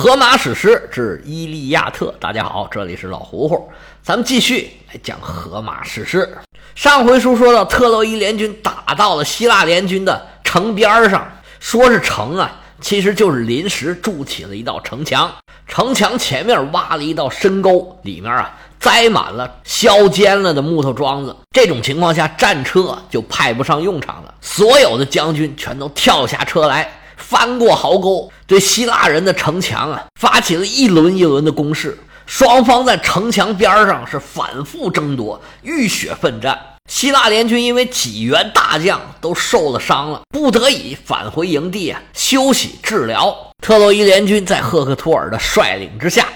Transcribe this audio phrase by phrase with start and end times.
[0.00, 3.70] 荷马史诗之《伊利亚特》，大家好，这里是老胡胡，
[4.02, 6.38] 咱们继续来讲荷马史诗。
[6.74, 12.50] 上回书说到，特洛伊联军打到了希腊联军的城边上，说是城啊，
[12.80, 15.30] 其实就是临时筑起了一道城墙，
[15.66, 21.36] 城墙前面挖了一道深沟，里面啊栽满了削尖了的木头桩子。
[21.50, 26.90] 这种情况下，战车就派不上用场了，所有的将军全都跳下车来。
[27.20, 31.96] 翻过壕沟，对希腊人的城墙啊发起了一轮一轮的攻势。
[32.26, 36.58] 双方在城墙边上是反复争夺，浴血奋战。
[36.88, 43.36] 希腊联军因为几员大将都受了伤了，不得已返回营地啊休息治疗。
[43.62, 46.26] 特洛伊联军在赫克托尔的率领之下，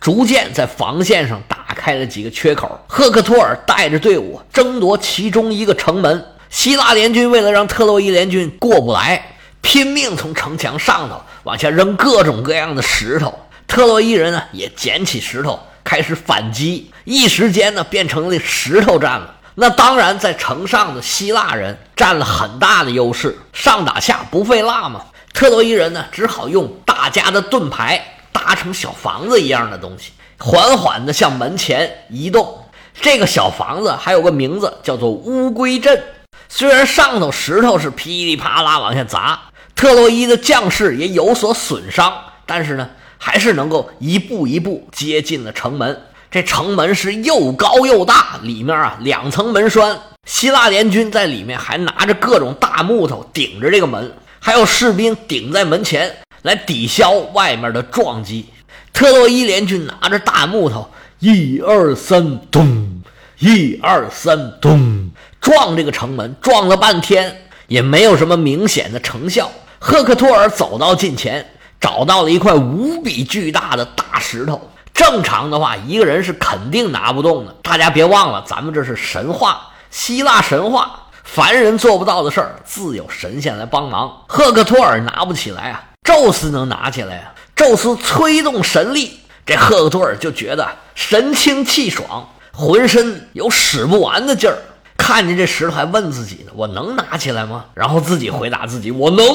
[0.00, 2.78] 逐渐在防线上打开了几个缺口。
[2.86, 9.33] 赫克托尔带着队伍争夺其中一个城门，希腊联军为了让特洛伊联军过不来。
[9.64, 19.34] 拼命从城墙上头往下扔各种各样的石头，特洛伊人呢也捡起石头开始反击，一时间呢变成了石头战了。
[19.54, 25.06] 那当然，在城上的希腊人占了很大的优势，上打下不费蜡嘛。
[25.32, 32.66] 特洛伊人呢只好用大家的盾牌搭成小房子一样的东西，缓缓地向门前移动。
[33.00, 36.04] 这个小房子还有个名字，叫做乌龟阵。
[36.50, 39.40] 虽然上头石头是噼里啪啦往下砸。
[39.74, 42.12] 特洛伊的将士也有所损伤，
[42.46, 46.00] 但是呢，还是能够一步一步接近了城门。
[46.30, 58.46] 这城门是又高又大，里面啊两层门栓，希腊联军在里面还拿着各种大木头顶着这个门，还有士兵顶在门前来抵消外面的撞击。
[58.92, 63.02] 特洛伊联军拿着大木头，一二三，咚！
[63.38, 65.10] 一二三，咚！
[65.40, 69.50] 撞这个城门，撞了半天也没有什么明显的成效。
[69.86, 71.46] 赫克托尔走到近前，
[71.78, 74.58] 找到了一块无比巨大的大石头。
[74.94, 77.54] 正常的话，一个人是肯定拿不动的。
[77.62, 84.10] 大家别忘了，咱们这是神话，希腊神话，凡人做不到的事儿，自有神仙来帮忙。
[84.26, 87.34] 赫克托尔拿不起来啊，宙斯能拿起来啊。
[87.54, 94.56] 宙斯催动神力，这赫克托尔就觉得神清气爽，浑身有使不完的劲儿。
[94.96, 99.26] 看见这石头，还问自己呢：“我能拿起来吗？”然后自己回答自己：“我能。”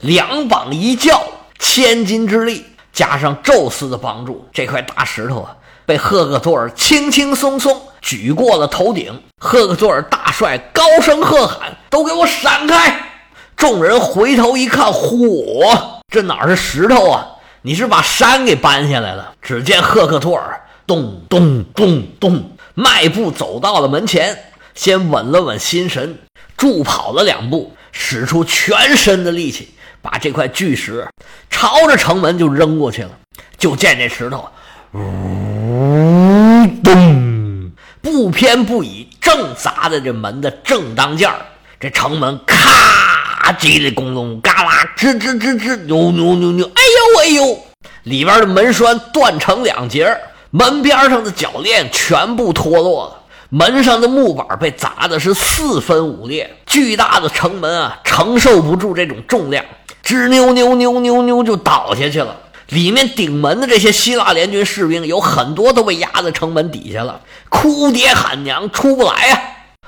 [0.00, 1.22] 两膀一叫，
[1.58, 9.20] 千斤之力加上宙斯的帮助，这块大石头啊，被赫克托尔轻轻松松举过了头顶。
[9.40, 13.06] 赫克托尔大帅高声喝喊：“都给我闪开！”
[13.56, 17.26] 众人回头一看，嚯，这哪是石头啊？
[17.62, 19.32] 你是把山给搬下来了。
[19.42, 26.18] 只见赫克托尔咚咚咚咚，迈步走到了门前，先稳了稳心神，
[26.56, 29.74] 助跑了两步，使出全身的力气。
[30.00, 31.06] 把这块巨石
[31.50, 33.10] 朝着城门就扔过去了，
[33.56, 34.48] 就见这石头，
[34.92, 41.36] 呜咚，不偏不倚，正砸在这门的正当间儿。
[41.80, 47.58] 这城门咔叽里咣咚，嘎啦吱吱吱吱，扭扭扭扭，哎呦哎呦，
[48.04, 50.16] 里边的门栓断成两截，
[50.50, 56.56] 门边上的铰链全部脱落了，门上的木板被砸的是四分五裂。
[56.66, 59.64] 巨大的城门啊，承受不住这种重量。
[60.08, 62.34] 吱扭扭扭扭扭就倒下去了。
[62.68, 67.20] 里面顶门的这些希腊联军士兵有很多都被压在城门底下了，
[67.50, 69.42] 哭爹喊娘出不来呀。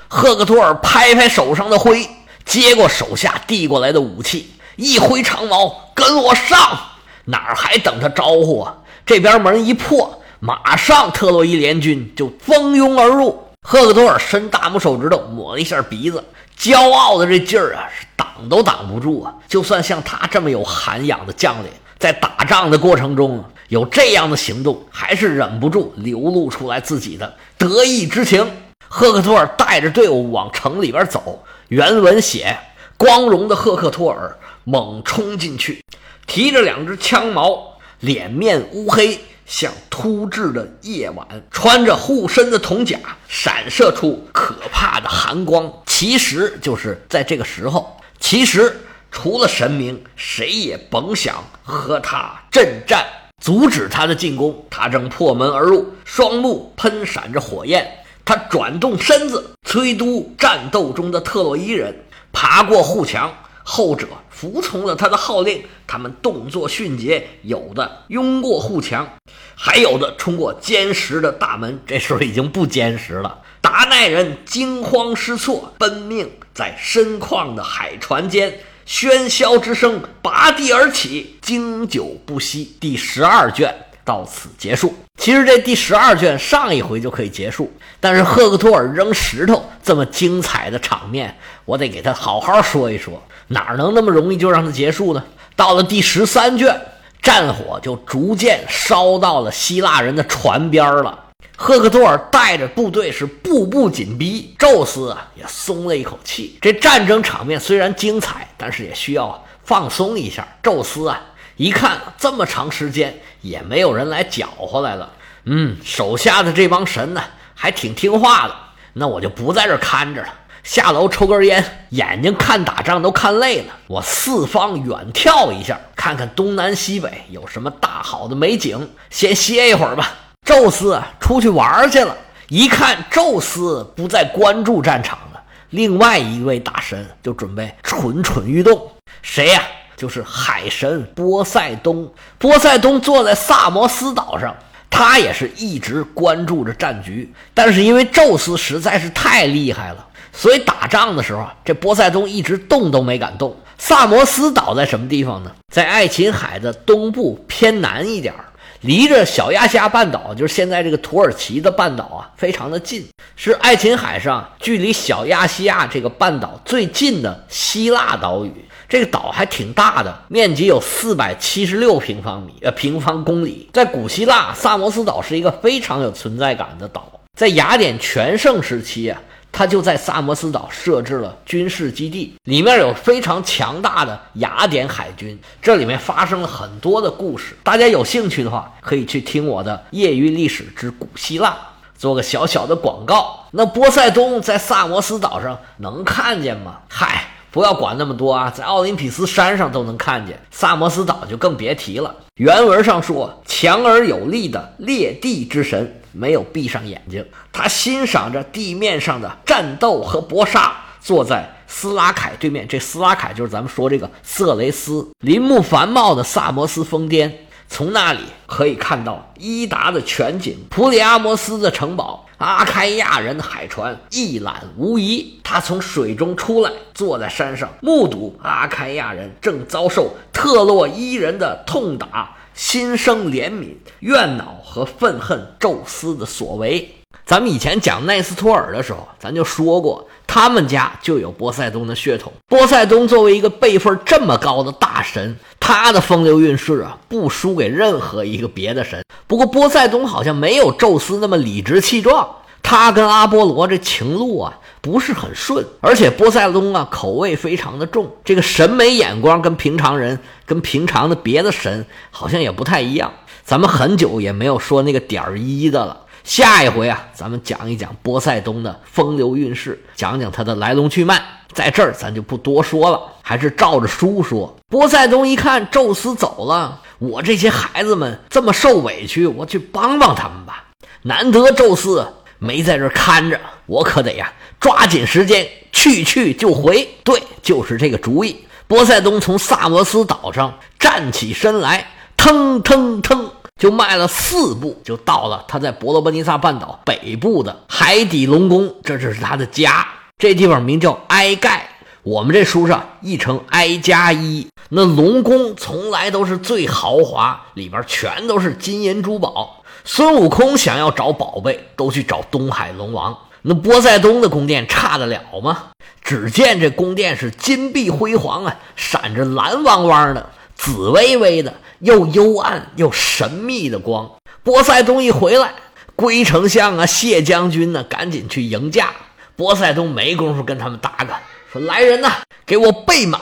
[0.07, 2.07] 赫克托尔拍拍手上的灰，
[2.45, 6.79] 接过手下递过来的武器，一挥长矛，跟我上！
[7.25, 8.75] 哪儿还等他招呼啊？
[9.03, 13.47] 这边门一破，马上特洛伊联军就蜂拥而入。
[13.67, 16.23] 赫克托尔伸大拇手指头抹了一下鼻子，
[16.61, 18.05] 骄傲的这劲儿啊是。
[18.15, 19.33] 挡都挡不住啊！
[19.47, 28.47] 就算像他这么有涵养的将领，在打仗的过程中有这样的行动，还是忍不住流露出来自己的得意之情。
[28.87, 32.57] 赫克托尔带着队伍往城里边走，原文写：
[32.95, 35.83] 光荣的赫克托尔猛冲进去，
[36.25, 42.97] 提着两只枪矛，脸面乌黑，像突至的夜晚，穿着护身的铜甲，
[43.27, 45.71] 闪射出可怕的寒光。
[46.01, 47.95] 其实就是在这个时候。
[48.19, 48.75] 其实，
[49.11, 53.05] 除了神明，谁也甭想和他阵战，
[53.39, 54.65] 阻止他的进攻。
[54.67, 57.87] 他正破门而入，双目喷闪着火焰。
[58.25, 61.95] 他转动身子，催督战斗中的特洛伊人
[62.31, 63.31] 爬过护墙。
[63.63, 69.07] 后者服从了他的号令，他们动作迅捷，有的拥过护墙，
[69.53, 71.79] 还有的冲过坚实的大门。
[71.85, 73.40] 这时候已经不坚实了。
[73.61, 82.75] 达奈人惊慌失措，奔命在深旷的海船间喧嚣之声拔地而起，经久不息。
[82.79, 83.73] 第十二卷
[84.03, 84.93] 到此结束。
[85.17, 93.21] 其实这第十二卷上一回就可以结束，但是赫克托尔扔石头这么精彩的场面，我得给他好好说一说。
[93.49, 95.23] 哪能那么容易就让它结束呢？
[95.55, 96.81] 到了第十三卷，
[97.21, 101.25] 战火就逐渐烧到了希腊人的船边了。
[101.57, 106.57] 赫克托尔带着部队是步步紧逼，宙斯啊也松了一口气。
[106.59, 110.47] 这战争场面虽然精彩，但是也需要放松一下。
[110.63, 111.21] 宙斯啊
[111.57, 115.11] 一看这么长时间也没有人来搅和来了，
[115.45, 117.21] 嗯，手下的这帮神呢
[117.53, 118.55] 还挺听话的，
[118.93, 120.33] 那我就不在这看着了，
[120.63, 130.11] 下楼抽根烟，眼睛看打仗都看累了，我四方远眺一下，看看东南西北有什么大好的美景，先歇一会儿吧。
[130.45, 132.15] 宙斯，出去玩去了。
[132.49, 138.91] 一看宙斯不再关注战场了，另外一位大神就准备蠢蠢欲动。
[139.21, 139.61] 谁呀？
[139.95, 142.11] 就是海神波塞冬。
[142.37, 144.53] 波塞冬坐在萨摩斯岛上，
[144.89, 147.31] 他也是一直关注着战局。
[147.53, 153.55] 但是因为宙斯实在是太厉害了，所以打仗的时候，这波塞冬一直动都没敢动。
[153.77, 155.51] 萨摩斯岛在什么地方呢？
[155.71, 158.45] 在爱琴海的东部偏南一点儿。
[158.81, 168.51] 离着小亚细亚半岛，就是现在这个土耳其的半岛啊，非常的近，是爱琴海上距离小亚细亚这个半岛最近的希腊岛屿。
[168.89, 173.69] 这个岛还挺大的，面积有四百七十六平方米呃平方公里。
[173.71, 177.09] 在古希腊，萨摩斯岛是一个非常有存在感的岛。
[177.37, 179.21] 在雅典全盛时期啊。
[179.51, 185.37] 他就在萨摩斯岛设置了军事基地，里面有非常强大的雅典海军。
[185.61, 191.49] 这里面发生了很多的故事，大家有兴趣的话，可以去听我的《业余历史之古希腊》，
[191.97, 193.45] 做个小小的广告。
[193.51, 196.77] 那波塞冬在萨摩斯岛上能看见吗？
[196.87, 202.15] 嗨，不要管那么多啊，在奥林匹斯山上都能看见，萨摩斯岛就更别提了。
[202.35, 206.00] 原文上说，强而有力的裂地之神。
[206.11, 212.67] 没有闭上眼睛，他欣赏着地面上的战斗和搏杀，坐在斯拉凯对面。
[212.67, 215.07] 这斯拉凯就是咱们说这个色雷斯。
[215.19, 225.39] 林木繁茂的萨摩斯峰巅，从那里可以看到伊达的全景，普里阿摩斯的城堡，阿开亚人的海船一览无遗。
[225.43, 232.35] 他从水中出来，坐在山上，目睹阿开亚人正遭受特洛伊人的痛打。
[232.61, 233.69] 心生怜悯、
[234.01, 236.93] 怨恼和愤恨宙斯的所为。
[237.25, 242.31] 咱们以前讲奈斯托尔的时候，咱就说过，他们家就有波塞冬的血统。
[242.47, 249.03] 波塞冬作为一个辈分这么高的大神，他的风流韵事啊，不输给任何一个别的神。
[249.25, 252.29] 不过，波塞冬好像没有宙斯那么理直气壮。
[252.61, 263.13] 他跟阿波罗这情路啊不是很顺，而且波塞冬啊口味非常的重，这个审美眼光跟平常人、跟平常的别的神好像也不太一样。
[263.43, 271.23] 咱们很久也没有说那个点儿一的了，下一回啊，咱们讲一讲波塞冬的风流韵事，讲讲他的来龙去脉。
[271.53, 274.55] 在这儿咱就不多说了，还是照着书说。
[274.67, 280.63] 波塞冬一看宙斯走了，我这些孩子们这么受委屈，我去帮帮他们吧。
[281.03, 282.07] 难得宙斯。
[282.43, 286.87] 没在这看着，我可得呀，抓紧时间去去就回。
[287.03, 288.45] 对，就是这个主意。
[288.67, 291.85] 波塞冬从萨摩斯岛上站起身来，
[292.15, 293.29] 腾腾腾，
[293.59, 298.73] 就迈了四步，就到了他在伯罗奔尼撒半岛北部的海底龙宫。
[298.83, 299.85] 这就是他的家，
[300.17, 301.67] 这地方名叫埃盖。
[302.03, 304.47] 我们这书上译成埃加伊。
[304.69, 309.63] 那龙宫从来都是最豪华，里边全都是金银珠宝。
[309.83, 313.17] 孙悟空想要找宝贝，都去找东海龙王。
[313.43, 315.69] 那波塞冬的宫殿差得了吗？
[316.03, 324.11] 只见这宫殿是金碧辉煌啊，闪着蓝汪汪的、紫微微的、又幽暗又神秘的光。
[324.43, 325.53] 波塞冬一回来，
[325.95, 328.89] 龟丞相啊、谢将军呢，赶紧去迎驾。
[329.35, 331.13] 波塞冬没工夫跟他们搭个，
[331.51, 332.11] 说：“来人呐，
[332.45, 333.19] 给我备马！”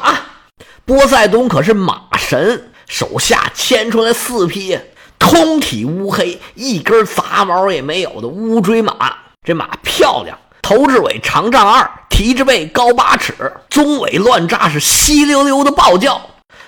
[0.83, 4.77] 波塞冬可是马神，手下牵出来四匹。
[5.17, 13.33] 通体乌黑，一根杂毛也没有的乌骓马，这马漂亮，头至尾长丈二，蹄至背高八尺，
[13.69, 16.21] 鬃尾乱扎，是稀溜溜的暴叫。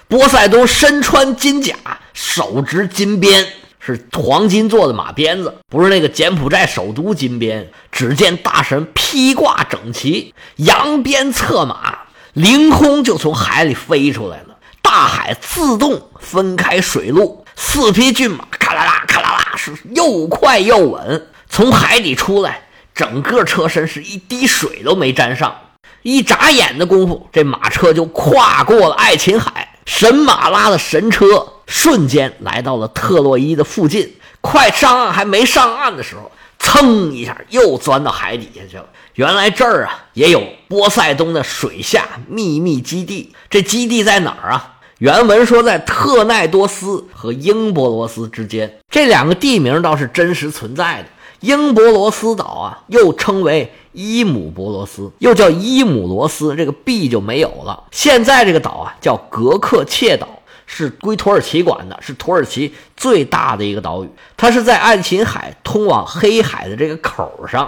[0.08, 1.76] 波塞冬身穿金甲，
[2.14, 3.46] 手执金鞭，
[3.80, 7.70] 是黄金做的马鞭子，不是那个柬埔寨首都金鞭。
[7.92, 12.00] 只见大神披挂整齐，扬鞭策马，
[12.34, 14.56] 凌空就从海里飞出来了。
[14.82, 17.46] 大海自动分开水路。
[17.56, 21.28] 四匹骏马，咔啦啦，咔啦啦，是又快又稳。
[21.50, 25.56] 从海底出来，整个车身是一滴水都没沾上。
[26.02, 34.16] 一眨眼的功夫，这马车就跨过了爱琴海，神马拉的神车瞬间来到了特洛伊的附近。
[34.40, 38.86] 快上岸还没上岸的时候，噌一下又钻到海底下去了。
[39.16, 43.36] 原来这儿啊也有波塞冬的水下秘密基地。
[43.50, 44.71] 这基地在哪儿啊？
[45.02, 51.08] 原文说在特奈多斯和英博罗斯之间，这两个地名倒是真实存在的。
[51.40, 57.86] 英博罗斯岛啊，又称为伊姆博罗斯，又叫伊姆罗斯，这个 B 就没有了。
[57.90, 60.28] 现在这个岛啊叫格克切岛，
[60.68, 64.10] 是归土耳其管的，是土耳其最大的一个岛屿。
[64.38, 67.68] 它是在爱琴海通往黑海的这个口上，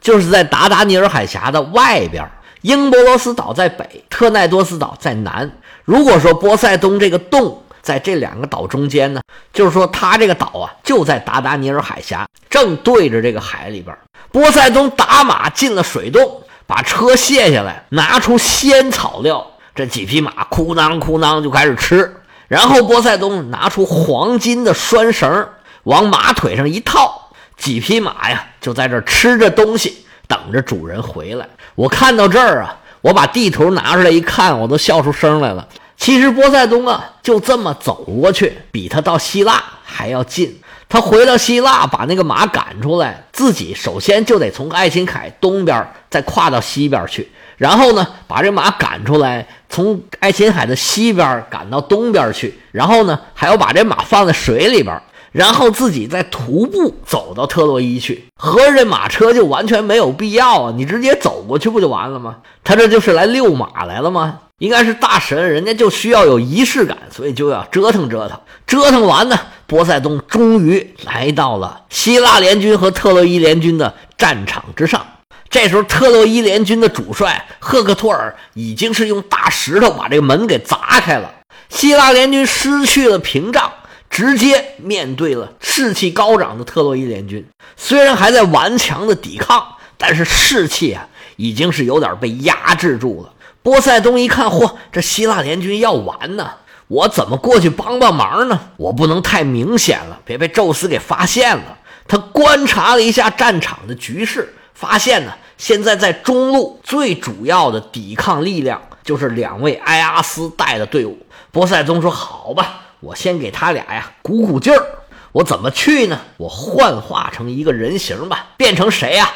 [0.00, 2.26] 就是在达达尼尔海峡的外边。
[2.62, 5.50] 英博罗斯岛在北，特奈多斯岛在南。
[5.90, 7.60] 如果说波塞冬这个洞。
[7.82, 9.22] 在这两个岛中间呢，
[9.54, 13.96] 就是说他这个岛啊，就在达达尼尔海峡，正对着这个海里边。
[14.30, 19.44] 波塞冬打马进了水洞，把车卸下来，拿出鲜草料，
[19.74, 22.14] 这几匹马哭囔哭囔就开始吃。
[22.48, 25.48] 然后波塞冬拿出黄金的拴绳，
[25.84, 31.48] 往马腿上一套，几匹马呀就在这吃着东西，等着主人回来。
[31.74, 35.66] 我看到这儿啊，我把地图拿出来一看，我都笑出声来了。
[35.96, 40.60] 其实波塞冬啊，就这么走过去，比他到希腊还要近。
[40.88, 55.00] 他回到希腊，把那个马赶出来，自己首先就得从爱琴海东边再跨到西边去，然后呢，把这马赶出来，从爱琴海的西边赶到东边去，然后呢，还要把这马放在水里边，
[55.32, 58.24] 然后自己再徒步走到特洛伊去。
[58.36, 62.36] 合着这马车就完全没有必要啊，你直接走过去不就完了吗？
[62.64, 64.40] 他这就是来遛马来了吗？
[64.58, 68.38] 应该是大神，人家就需要有仪式感，所以就要折腾折腾。
[68.66, 75.06] 折腾完呢，波塞冬终于来到了希腊联军和特洛伊联军的战场之上。
[75.48, 81.30] 这时候，特洛伊联军的主帅赫克托尔已经是用大石头把这个门给砸开了。
[81.68, 83.72] 希腊联军失去了屏障，
[84.10, 87.46] 直接面对了士气高涨的特洛伊联军。
[87.76, 89.64] 虽然还在顽强的抵抗，
[89.96, 93.32] 但是士气啊，已经是有点被压制住了。
[93.62, 96.50] 波塞冬一看，嚯，这希腊联军要完呢！
[96.88, 98.58] 我怎么过去帮帮忙呢？
[98.76, 101.78] 我不能太明显了，别被宙斯给发现了。
[102.08, 111.16] 他观察了一下战场的局势，发现呢，现在在中路最主要的抵抗力量就是两位埃阿斯带的队伍。
[111.52, 114.86] 波塞冬说：“好吧，我先给他俩呀鼓鼓劲儿。
[115.32, 116.20] 我怎么去呢？
[116.36, 119.30] 我幻化成一个人形吧，变成谁呀？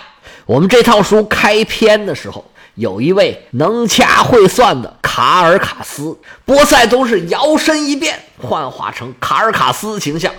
[0.47, 2.45] 我们这套书开篇的时候。”
[2.75, 10.35] 有一位能掐会算的卡尔卡斯，波塞冬是摇身一变，幻化成卡尔卡斯形象，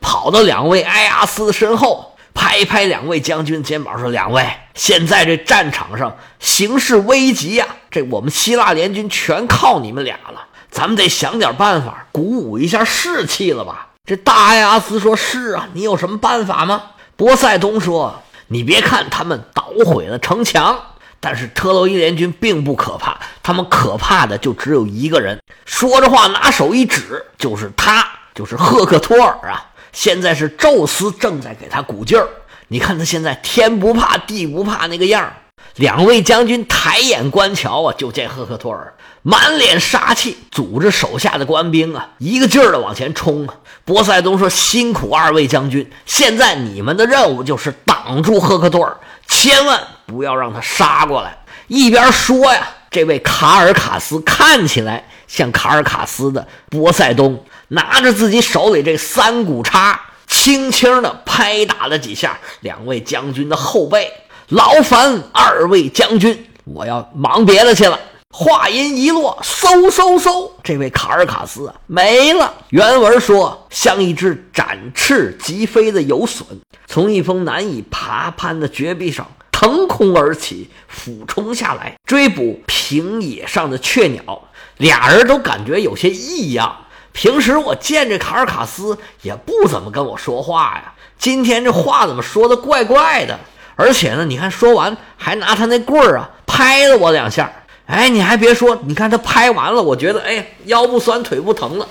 [0.00, 16.82] 跑到两位埃阿斯身后，拍拍两位将军肩膀说：“两位，现在这战场上形势危急呀，这我们希腊联军全靠你们俩了，咱们得想点办法鼓舞一下士气了吧？”这大埃阿斯说：“是啊，你有什么办法吗？”
[17.16, 20.76] 波塞冬说：“你别看他们捣毁了城墙。”
[21.20, 25.40] 但是特洛伊联军并不可怕，他们可怕的就只有一个人。
[25.64, 29.70] 说着话，拿手一指，就是他，就是赫克托尔啊！
[29.92, 32.28] 现在是宙斯正在给他鼓劲儿。
[32.68, 35.36] 你看他现在天不怕地不怕那个样儿。
[35.76, 43.54] 两位将军抬眼观瞧啊，就见赫克托尔满脸杀气，组织手下的官兵啊，一个劲儿的往前冲啊。
[43.84, 51.38] 波塞冬说：“辛苦二位将军，现在你们的任务就是挡住赫克托尔。”千万不要让他杀过来！
[51.66, 64.12] 一边说呀，这位卡尔卡斯看起来像卡尔卡斯的波塞冬，拿着自己手里这三股叉，轻轻的拍打了几下两位将军的后背。
[64.48, 67.98] 劳烦二位将军，我要忙别的去了。
[68.30, 72.52] 话音一落，嗖嗖嗖，这位卡尔卡斯啊没了。
[72.70, 76.44] 原文说，像一只展翅疾飞的游隼，
[76.86, 84.42] 从一峰难以爬攀的绝壁上腾空而起，俯冲下来追捕平野上的雀鸟。
[84.78, 86.76] 俩人都感觉有些异样。
[87.12, 93.38] 平时我见这卡尔卡斯也不怎么跟我说话呀，今天这话怎么说的怪怪的？
[93.76, 97.52] 而且呢，你看说完还拿他那棍儿啊拍了我两下。
[97.86, 101.86] 哎，你还别说，你看他拍完了，我觉得哎，腰不酸腿不疼了，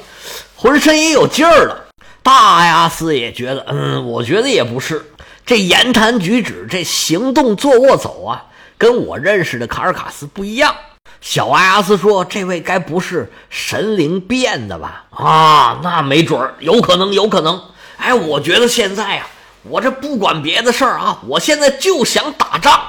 [0.56, 1.86] 浑身也有劲儿了。
[2.24, 5.06] 大阿斯也觉得，嗯，我觉得也不是，
[5.46, 8.46] 这言谈举止，这行动坐卧走啊，
[8.78, 10.74] 跟我认识的卡尔卡斯不一样。
[11.22, 17.62] 小阿斯说：“这位该不是神灵变的吧？”啊，那没准儿，有可能，有可能。
[17.98, 19.28] 哎，我觉得现在啊，
[19.63, 22.82] 我这不管别的事儿啊，我现在就想打仗。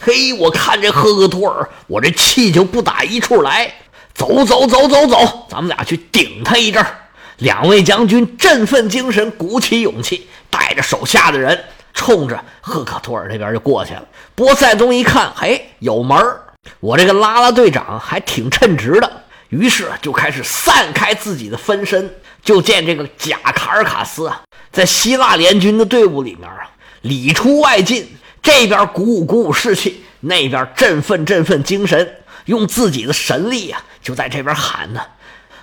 [0.00, 3.74] 嘿，我看这赫克托尔，我这气就不打一处来。
[4.14, 6.96] 走走走走走，咱们俩去顶他一阵儿。
[7.38, 14.04] 两位将军振奋精神，鼓起勇气，带着手下的人，冲着赫克托尔那边就过去了。
[14.34, 16.40] 波塞冬一看，嘿，有门儿，
[16.80, 19.10] 我这个拉拉队长还挺称职的，
[19.48, 22.14] 于是就开始散开自己的分身。
[22.42, 24.40] 就见这个贾卡尔卡斯啊，
[24.72, 26.70] 在希腊联军的队伍里面啊，
[27.02, 28.08] 里出外进，
[28.42, 35.00] 这边鼓舞鼓舞士气，那边振奋振奋精神，用自己的神力啊，就在这边喊呢：“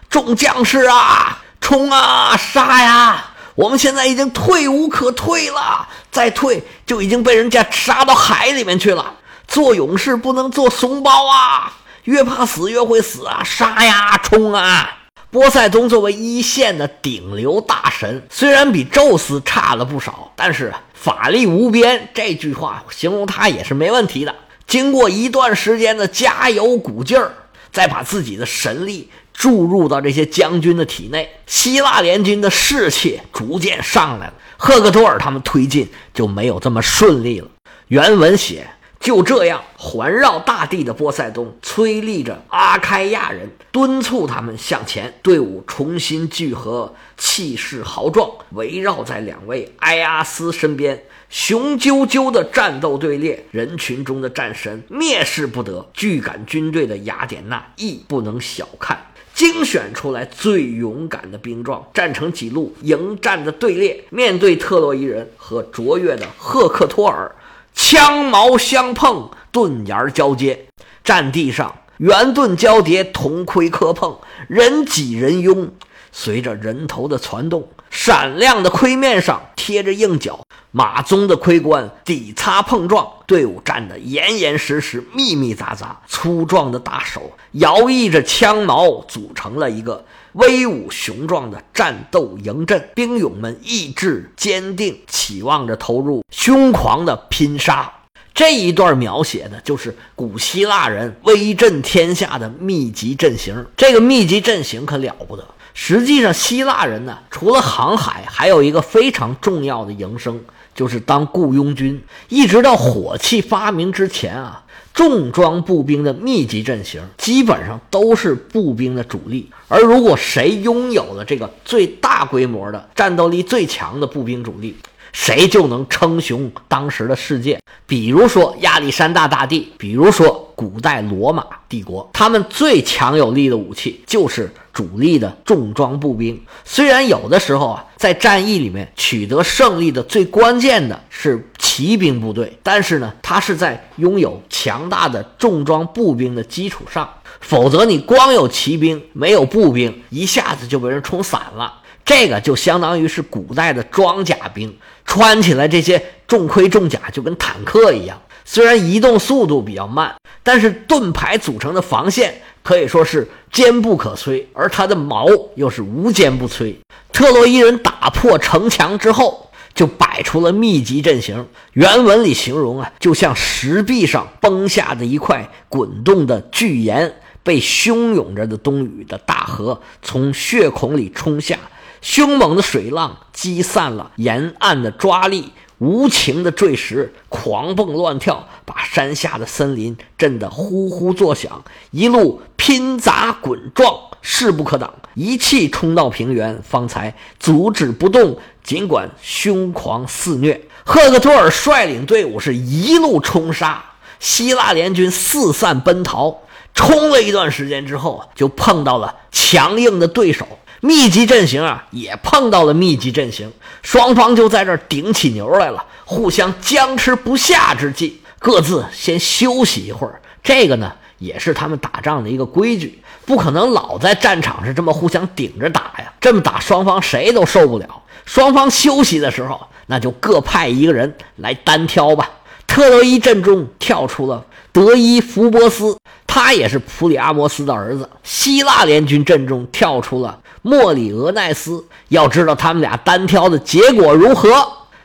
[0.09, 3.25] 众将士啊，冲啊，杀呀！
[3.55, 9.13] 我们现在已经退无可退了，再退就已经被人家杀到海里面去了。
[9.47, 11.71] 做勇士不能做怂包啊，
[12.03, 13.41] 越怕死越会死啊！
[13.43, 14.89] 杀呀，冲啊！”
[15.37, 24.33] 波塞冬作为一线的顶流大神，虽然比宙斯差了不少，但是法力无边这句话形容他也是没问题的。
[24.65, 27.31] 经过一段时间的加油鼓劲儿，
[27.71, 34.33] 再把自己的神力注入到这些将军的体内，希腊联军的士气逐渐上来了。
[34.57, 37.47] 赫克托尔他们推进就没有这么顺利了。
[37.89, 38.67] 原文写。
[39.07, 45.13] 就这样，环绕大地的波塞冬催力着阿开亚人，敦促他们向前。
[45.23, 53.45] 队伍重新聚合，气势豪壮，围绕在两位埃阿斯身边，雄赳赳的战斗队列。
[53.51, 55.89] 人群中的战神，蔑视不得。
[55.93, 58.99] 拒赶军队的雅典娜亦不能小看。
[59.33, 67.33] 精选出来最勇敢的兵壮，站成几路迎战的队列，面对特洛伊人和卓越的赫克托尔。
[67.79, 70.65] 枪矛相碰，盾沿交接，
[71.03, 74.17] 战地上圆盾交叠，铜盔磕碰，
[74.49, 75.71] 人挤人拥。
[76.11, 80.39] 随着人头的攒动，闪亮的盔面上贴着硬角，
[80.71, 85.85] 马鬃的盔冠抵擦碰撞，队伍站得严严实实，密密匝匝。
[86.07, 90.03] 粗壮的大手摇曳着枪矛，组成了一个。
[90.37, 97.91] 威武雄壮的战斗营阵，兵勇们意志坚定，期望着投入凶狂的拼杀。
[98.35, 103.65] 这一段描写的就是古希腊人威震天下的密集阵型。
[103.75, 105.43] 这个密集阵型可了不得。
[105.73, 110.39] 实际上，希腊人呢，除了航海，还有一个非常重要的营生，
[110.75, 111.99] 就是当雇佣军。
[112.29, 114.63] 一直到火器发明之前啊。
[114.97, 124.75] 重装步兵的密集阵型基本上都是步兵的主力，而如果谁拥有了这个最大规模的、战斗力最强的步兵主力，
[125.13, 127.59] 谁就能称雄当时的世界。
[127.85, 136.41] 比如说亚历山大大帝，比如说古代罗马帝国，他们最强有力的武器就是主力的重装步兵。
[136.65, 141.47] 虽然有的时候啊，在战役里面取得胜利的最关键的是。
[141.59, 147.07] 骑兵部队，但是呢，它是在拥有强大的重装步兵的基础上，
[147.39, 151.81] 否则你光有骑兵没有步兵，一下子就被人冲散了。
[152.03, 160.15] 这个就相当于是古代的装甲兵，穿起来这些重盔重甲就跟坦克一样，虽然移动速度比较慢，
[160.47, 166.73] 但是盾牌组成的防线可以说是坚不可摧，而它的矛又是无坚不摧。
[167.11, 169.43] 特洛伊人打破城墙之后。
[169.77, 181.59] 就摆出了密集阵型，原文里形容啊，就像石壁上崩下的一块滚动的巨岩，被汹涌着的冬雨的大河从血孔里冲下，
[182.01, 198.37] 凶猛的水浪击散了沿岸的抓力，无情的坠石狂蹦乱跳，把山下的森林震得呼呼作响，一路拼砸滚撞，势不可挡，一气冲到平原，方才阻止不动。
[198.63, 203.81] 尽管凶狂肆虐，赫克托尔率领队伍是一路冲杀，
[204.19, 206.41] 希腊联军四散奔逃。
[206.73, 210.45] 冲了一段时间之后，就碰到了强硬的对手，
[210.81, 220.21] 密集阵型啊，也碰到了密集阵型，双方就在这顶起牛来了，互相僵持不下之际，各自先休息一会儿。
[220.43, 228.03] 这个呢，也是他们打仗的一个规矩，不可能老在战场上这么互相顶着打呀，这么打双方谁都受不了。
[228.25, 232.29] 双方休息的时候，那就各派一个人来单挑吧。
[232.67, 235.97] 特洛伊阵中跳出了德伊福波斯，
[236.39, 238.07] 他也是普里阿摩斯的儿子。
[238.21, 241.83] 希腊联军阵中跳出了莫里俄奈斯。
[242.09, 244.51] 要知道他们俩单挑的结果如何，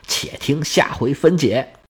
[0.06, 1.72] 且听下回分解。